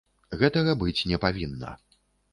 Гэтага 0.43 0.71
быць 0.83 1.05
не 1.13 1.21
павінна. 1.27 1.75